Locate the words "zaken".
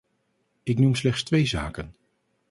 1.45-1.95